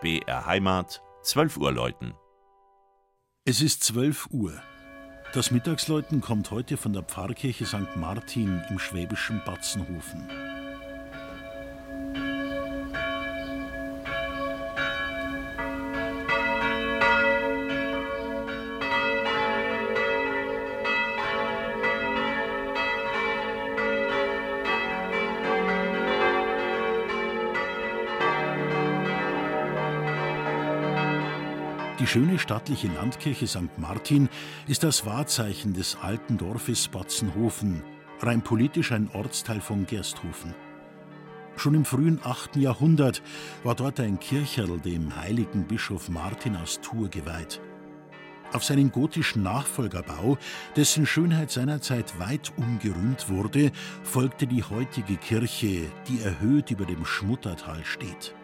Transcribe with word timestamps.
BR 0.00 0.46
Heimat, 0.46 1.02
12 1.24 1.58
Uhr 1.58 1.72
läuten. 1.72 2.14
Es 3.44 3.60
ist 3.60 3.84
12 3.84 4.28
Uhr. 4.30 4.54
Das 5.34 5.50
Mittagsläuten 5.50 6.22
kommt 6.22 6.50
heute 6.50 6.78
von 6.78 6.94
der 6.94 7.02
Pfarrkirche 7.02 7.66
St. 7.66 7.96
Martin 7.96 8.62
im 8.70 8.78
schwäbischen 8.78 9.42
Batzenhofen. 9.44 10.49
Die 32.00 32.06
schöne 32.06 32.38
stattliche 32.38 32.88
Landkirche 32.88 33.46
St. 33.46 33.76
Martin 33.76 34.30
ist 34.66 34.84
das 34.84 35.04
Wahrzeichen 35.04 35.74
des 35.74 35.98
alten 36.00 36.38
Dorfes 36.38 36.88
Batzenhofen, 36.88 37.82
rein 38.20 38.40
politisch 38.40 38.92
ein 38.92 39.10
Ortsteil 39.12 39.60
von 39.60 39.84
Gersthofen. 39.84 40.54
Schon 41.56 41.74
im 41.74 41.84
frühen 41.84 42.18
8. 42.24 42.56
Jahrhundert 42.56 43.20
war 43.64 43.74
dort 43.74 44.00
ein 44.00 44.18
Kircherl 44.18 44.80
dem 44.80 45.14
heiligen 45.14 45.66
Bischof 45.66 46.08
Martin 46.08 46.56
aus 46.56 46.80
Tours 46.80 47.10
geweiht. 47.10 47.60
Auf 48.54 48.64
seinen 48.64 48.90
gotischen 48.90 49.42
Nachfolgerbau, 49.42 50.38
dessen 50.76 51.04
Schönheit 51.04 51.50
seinerzeit 51.50 52.18
weit 52.18 52.50
umgerühmt 52.56 53.28
wurde, 53.28 53.72
folgte 54.04 54.46
die 54.46 54.62
heutige 54.62 55.16
Kirche, 55.18 55.92
die 56.08 56.22
erhöht 56.22 56.70
über 56.70 56.86
dem 56.86 57.04
Schmuttertal 57.04 57.84
steht. 57.84 58.34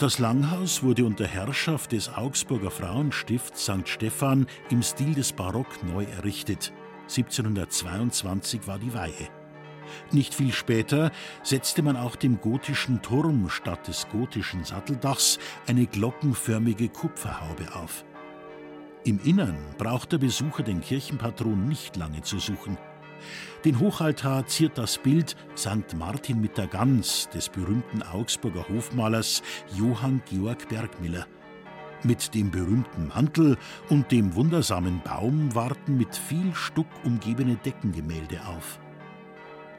Das 0.00 0.18
Langhaus 0.18 0.82
wurde 0.82 1.04
unter 1.04 1.26
Herrschaft 1.26 1.92
des 1.92 2.08
Augsburger 2.08 2.70
Frauenstifts 2.70 3.64
St. 3.64 3.86
Stephan 3.86 4.46
im 4.70 4.82
Stil 4.82 5.12
des 5.12 5.34
Barock 5.34 5.84
neu 5.84 6.04
errichtet. 6.04 6.72
1722 7.02 8.66
war 8.66 8.78
die 8.78 8.94
Weihe. 8.94 9.28
Nicht 10.10 10.34
viel 10.34 10.54
später 10.54 11.10
setzte 11.42 11.82
man 11.82 11.98
auch 11.98 12.16
dem 12.16 12.40
gotischen 12.40 13.02
Turm 13.02 13.50
statt 13.50 13.88
des 13.88 14.08
gotischen 14.08 14.64
Satteldachs 14.64 15.38
eine 15.66 15.84
glockenförmige 15.84 16.88
Kupferhaube 16.88 17.74
auf. 17.74 18.06
Im 19.04 19.20
Innern 19.22 19.58
braucht 19.76 20.12
der 20.12 20.18
Besucher 20.18 20.62
den 20.62 20.80
Kirchenpatron 20.80 21.68
nicht 21.68 21.96
lange 21.96 22.22
zu 22.22 22.38
suchen. 22.38 22.78
Den 23.64 23.78
Hochaltar 23.78 24.46
ziert 24.46 24.78
das 24.78 24.98
Bild 24.98 25.36
St. 25.56 25.96
Martin 25.96 26.40
mit 26.40 26.56
der 26.56 26.66
Gans 26.66 27.28
des 27.34 27.48
berühmten 27.48 28.02
Augsburger 28.02 28.66
Hofmalers 28.68 29.42
Johann 29.76 30.22
Georg 30.28 30.68
Bergmiller. 30.68 31.26
Mit 32.02 32.34
dem 32.34 32.50
berühmten 32.50 33.08
Mantel 33.08 33.58
und 33.90 34.10
dem 34.10 34.34
wundersamen 34.34 35.02
Baum 35.02 35.54
warten 35.54 35.98
mit 35.98 36.16
viel 36.16 36.54
Stuck 36.54 36.86
umgebene 37.04 37.56
Deckengemälde 37.56 38.40
auf. 38.46 38.80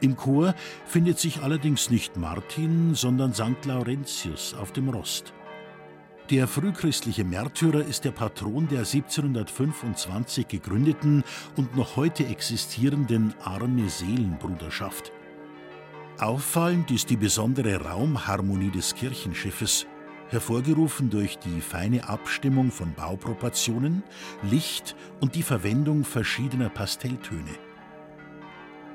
Im 0.00 0.16
Chor 0.16 0.54
findet 0.84 1.18
sich 1.18 1.42
allerdings 1.42 1.90
nicht 1.90 2.16
Martin, 2.16 2.94
sondern 2.94 3.34
St. 3.34 3.64
Laurentius 3.64 4.54
auf 4.54 4.72
dem 4.72 4.88
Rost. 4.88 5.32
Der 6.32 6.48
frühchristliche 6.48 7.24
Märtyrer 7.24 7.84
ist 7.84 8.06
der 8.06 8.10
Patron 8.10 8.66
der 8.66 8.78
1725 8.78 10.48
gegründeten 10.48 11.24
und 11.58 11.76
noch 11.76 11.96
heute 11.96 12.24
existierenden 12.24 13.34
Arme 13.44 13.86
Seelenbruderschaft. 13.90 15.12
Auffallend 16.18 16.90
ist 16.90 17.10
die 17.10 17.18
besondere 17.18 17.84
Raumharmonie 17.84 18.70
des 18.70 18.94
Kirchenschiffes, 18.94 19.86
hervorgerufen 20.30 21.10
durch 21.10 21.38
die 21.38 21.60
feine 21.60 22.08
Abstimmung 22.08 22.70
von 22.70 22.94
Bauproportionen, 22.94 24.02
Licht 24.50 24.96
und 25.20 25.34
die 25.34 25.42
Verwendung 25.42 26.02
verschiedener 26.02 26.70
Pastelltöne. 26.70 27.58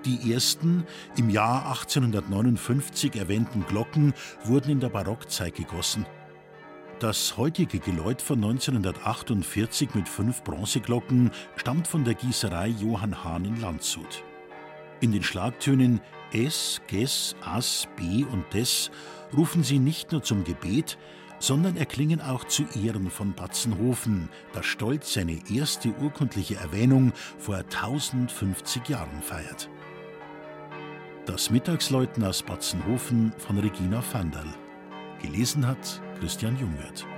Die 0.05 0.33
ersten 0.33 0.87
im 1.17 1.29
Jahr 1.29 1.67
1859 1.67 3.15
erwähnten 3.15 3.63
Glocken 3.67 4.15
wurden 4.43 4.71
in 4.71 4.79
der 4.79 4.89
Barockzeit 4.89 5.53
gegossen. 5.53 6.07
Das 6.99 7.37
heutige 7.37 7.77
Geläut 7.77 8.23
von 8.23 8.43
1948 8.43 9.93
mit 9.93 10.09
fünf 10.09 10.43
Bronzeglocken 10.43 11.29
stammt 11.55 11.87
von 11.87 12.03
der 12.03 12.15
Gießerei 12.15 12.69
Johann 12.69 13.23
Hahn 13.23 13.45
in 13.45 13.61
Landshut. 13.61 14.23
In 14.99 15.11
den 15.11 15.21
Schlagtönen 15.21 16.01
S, 16.33 16.81
Ges, 16.87 17.35
As, 17.45 17.87
B 17.97 18.23
und 18.23 18.51
Des 18.51 18.89
rufen 19.35 19.61
sie 19.61 19.77
nicht 19.77 20.11
nur 20.11 20.23
zum 20.23 20.43
Gebet, 20.43 20.97
sondern 21.37 21.77
erklingen 21.77 22.19
auch 22.19 22.45
zu 22.45 22.63
Ehren 22.83 23.11
von 23.11 23.33
Batzenhofen, 23.33 24.29
das 24.53 24.65
stolz 24.65 25.13
seine 25.13 25.39
erste 25.53 25.89
urkundliche 26.01 26.55
Erwähnung 26.55 27.13
vor 27.37 27.57
1050 27.57 28.89
Jahren 28.89 29.21
feiert. 29.21 29.69
Das 31.27 31.51
Mittagsläuten 31.51 32.23
aus 32.23 32.41
Batzenhofen 32.41 33.33
von 33.37 33.59
Regina 33.59 34.01
Vandal. 34.11 34.51
Gelesen 35.21 35.67
hat 35.67 36.01
Christian 36.19 36.57
Jungwirth. 36.57 37.16